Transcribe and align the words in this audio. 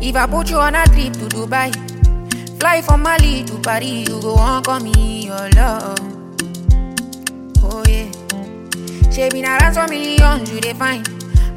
If 0.00 0.16
I 0.16 0.26
put 0.26 0.50
you 0.50 0.58
on 0.58 0.74
a 0.74 0.84
trip 0.86 1.12
to 1.14 1.26
Dubai, 1.28 1.70
fly 2.60 2.80
from 2.82 3.02
Mali 3.02 3.44
to 3.44 3.58
Paris, 3.58 4.08
you 4.08 4.20
go 4.20 4.34
on 4.36 4.62
call 4.62 4.80
me 4.80 5.26
your 5.26 5.48
love. 5.50 5.98
Oh 7.62 7.82
yeah. 7.88 8.10
She 9.10 9.28
been 9.30 9.44
around 9.44 9.74
some 9.74 9.90
millions, 9.90 10.50
you 10.52 10.60
dey 10.60 10.72
find. 10.74 11.06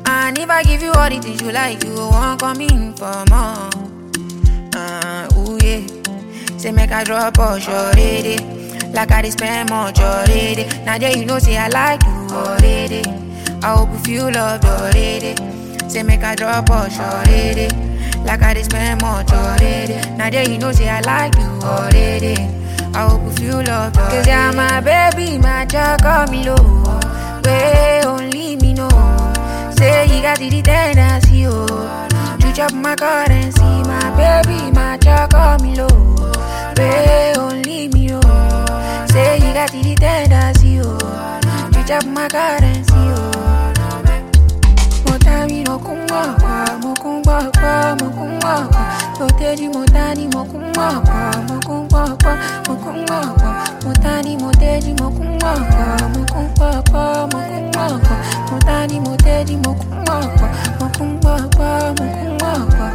And 0.07 0.38
if 0.38 0.50
I 0.50 0.64
give 0.64 0.82
you 0.82 0.92
all 0.93 1.10
the 1.10 1.20
things 1.20 1.42
you 1.42 1.52
like, 1.52 1.84
you 1.84 1.93
go 1.96 2.10
on 2.10 2.38
come 2.39 2.62
in 2.62 2.93
for 2.93 3.24
more. 3.29 3.70
Uh, 4.76 5.28
ooh 5.37 5.57
yeah. 5.64 5.86
Say 6.57 6.71
make 6.71 6.92
I 6.92 7.04
drop 7.04 7.37
all 7.39 7.60
already. 7.62 8.37
Like 8.92 9.12
I 9.12 9.29
spend 9.29 9.70
much 9.70 10.00
already. 10.00 10.65
Now 10.84 10.98
that 10.98 11.15
you 11.15 11.26
know, 11.26 11.39
say 11.39 11.57
I 11.57 11.68
like 11.70 12.04
you 12.04 12.36
already. 12.36 13.04
I 13.64 13.76
hope 13.78 13.92
you 13.92 14.00
feel 14.00 14.32
loved 14.32 14.65
already. 14.65 15.36
Say 15.87 16.04
make 16.04 16.23
I 16.23 16.36
drop 16.36 16.70
all 16.71 16.87
already. 16.89 17.68
Like 18.25 18.42
I 18.42 18.54
dey 18.54 18.64
spend 18.64 19.02
much 19.02 19.32
already. 19.32 19.96
Now 20.18 20.29
that 20.29 20.48
you 20.50 20.57
know, 20.57 20.71
say 20.71 20.89
I 20.89 21.02
like 21.02 21.36
you 21.36 21.50
already. 21.68 22.36
I 22.93 23.07
hope 23.10 23.24
you 23.24 23.32
feel 23.32 23.64
loved. 23.64 23.96
Cause 23.96 24.28
you're 24.28 24.54
my 24.54 24.82
baby, 24.82 25.38
my 25.38 25.66
child, 25.66 26.02
call 26.02 26.28
me 26.28 26.43
low. 26.43 26.84
Way 27.43 28.02
only 28.06 28.56
me 28.57 28.74
know. 28.74 28.89
Say 29.78 30.06
you 30.15 30.21
got 30.21 30.38
the 30.39 30.62
tendency, 30.62 31.46
oh. 31.48 32.08
You 32.44 32.53
chop 32.53 32.73
my 32.73 32.95
currency, 32.95 33.62
my 33.62 34.08
baby, 34.16 34.72
my 34.72 34.98
child, 34.98 35.32
call 35.32 35.58
me 35.60 35.76
low. 35.76 35.88
Way 36.78 37.34
only 37.38 37.88
me 37.90 38.08
know. 38.08 38.22
Say 39.10 39.38
you 39.40 39.54
got 39.54 39.72
the 39.72 39.95
tendency, 40.00 40.80
oh. 40.84 40.98
You 41.76 41.84
chop 41.88 42.06
my 42.06 42.28
currency, 42.28 42.81
kwa. 49.32 49.42
Moteji 49.42 49.70
motani 49.70 50.28
mo 50.28 50.46
kumwa 50.46 51.02
kwa, 51.02 51.44
mo 51.48 51.60
kumwa 51.66 52.18
kwa, 52.24 52.36
mo 52.68 52.76
kumwa 52.76 53.34
kwa. 53.40 53.68
Motani 53.86 54.38
moteji 54.38 54.94
mo 54.94 55.12
kumwa 55.12 55.54
kwa, 55.54 56.10
mo 56.10 56.26
kumwa 56.26 56.84
kwa, 56.92 57.28
mo 57.28 57.40
kumwa. 57.40 58.02
Motani 58.52 59.00
moteji 59.00 59.58
mo 59.58 59.73
kumwa 59.73 60.28
kwa, 60.38 60.50
mo 60.80 60.90
kumwa 60.98 61.50
kwa, 61.56 61.94
mo 61.94 62.12
kumwa 62.14 62.66
kwa. 62.66 62.92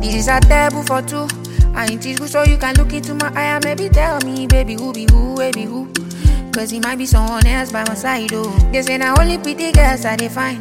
This 0.00 0.14
is 0.14 0.28
a 0.28 0.40
table 0.40 0.82
for 0.82 1.02
two. 1.02 1.26
I 1.74 1.86
ain't 1.86 2.02
teach 2.02 2.18
you 2.20 2.26
so 2.28 2.42
you 2.44 2.56
can 2.58 2.74
look 2.76 2.92
into 2.92 3.14
my 3.14 3.30
eye 3.36 3.54
and 3.56 3.64
maybe 3.64 3.88
tell 3.88 4.20
me, 4.24 4.46
baby, 4.46 4.74
who 4.74 4.92
be 4.92 5.06
who, 5.10 5.36
baby, 5.36 5.64
who. 5.64 5.86
Cause 6.52 6.72
it 6.72 6.82
might 6.82 6.96
be 6.98 7.06
someone 7.06 7.46
else 7.46 7.70
by 7.70 7.84
my 7.86 7.94
side, 7.94 8.32
oh. 8.32 8.50
They 8.72 8.82
say 8.82 8.98
now 8.98 9.14
only 9.18 9.38
pretty 9.38 9.70
girls 9.72 10.04
I 10.04 10.16
define. 10.16 10.58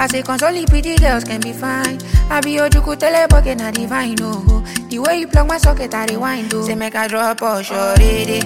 I 0.00 0.06
say 0.06 0.22
only 0.28 0.64
pretty 0.64 0.94
girls 0.96 1.24
can 1.24 1.40
be 1.40 1.52
fine. 1.52 1.98
I 2.30 2.40
be 2.40 2.52
your 2.52 2.68
juku 2.70 2.94
telebucket, 2.94 3.58
not 3.58 3.74
divine, 3.74 4.14
oh, 4.20 4.44
oh. 4.48 4.60
The 4.88 5.00
way 5.00 5.18
you 5.18 5.26
plug 5.26 5.48
my 5.48 5.58
socket, 5.58 5.92
I 5.92 6.06
rewind, 6.06 6.54
oh. 6.54 6.64
Say 6.64 6.76
make 6.76 6.94
I 6.94 7.08
drop 7.08 7.42
all 7.42 7.60
already. 7.64 8.40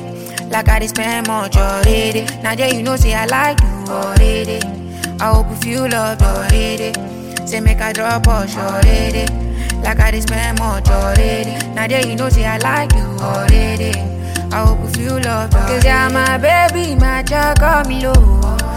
Like 0.49 0.69
I 0.71 0.87
spend 0.87 1.29
much 1.29 1.57
already. 1.57 2.23
Now 2.43 2.55
that 2.55 2.75
you 2.75 2.83
know, 2.83 2.97
say 2.97 3.13
I 3.13 3.27
like 3.27 3.61
you 3.61 3.93
already. 3.93 4.61
I 5.21 5.35
hope 5.35 5.51
you 5.51 5.57
feel 5.57 5.89
loved 5.91 6.23
already. 6.23 6.95
Say 7.47 7.61
make 7.61 7.83
I 7.83 7.93
drop 7.93 8.27
all 8.29 8.49
already. 8.49 9.27
Like 9.83 10.01
I 10.01 10.21
spend 10.21 10.59
much 10.59 10.89
already. 10.89 11.53
Now 11.75 11.87
that 11.87 12.09
you 12.09 12.17
know, 12.17 12.31
say 12.31 12.47
I 12.47 12.57
like 12.59 12.95
you 12.95 13.05
already. 13.21 13.93
I 14.53 14.65
hope 14.67 14.81
you 14.81 14.89
feel 14.89 15.21
loved. 15.21 15.53
Cause 15.53 15.85
you're 15.85 16.11
my 16.11 16.39
baby, 16.39 16.95
my 16.95 17.23
child, 17.23 17.59
call 17.61 17.85
me 17.85 18.07
low. 18.07 18.72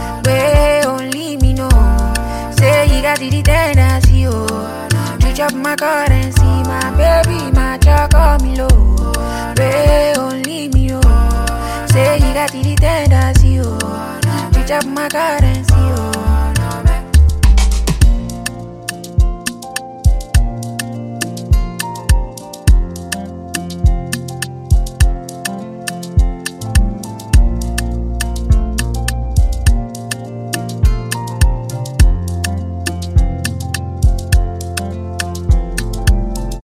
Got 3.15 3.31
the 3.31 3.41
tendency, 3.43 4.27
oh. 4.27 4.87
You 5.21 5.33
chop 5.33 5.53
my 5.53 5.77
currency, 5.77 6.41
my 6.43 6.91
baby, 6.97 7.49
my 7.53 7.77
call 8.11 8.39
me 8.39 8.57
low. 8.57 9.13
Way 9.57 10.13
only 10.17 10.67
me, 10.67 10.89
oh. 10.91 11.85
Say 11.91 12.15
you 12.15 12.33
got 12.33 12.51
the 12.51 12.75
tendency, 12.75 13.61
oh. 13.63 14.19
You 14.53 14.67
chop 14.67 14.85
my 14.87 15.07
currency. 15.07 15.64